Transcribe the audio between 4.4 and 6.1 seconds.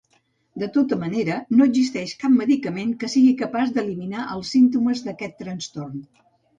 símptomes d'aquest trastorn.